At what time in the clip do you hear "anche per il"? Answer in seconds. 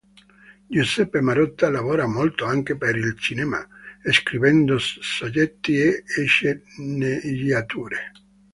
2.45-3.15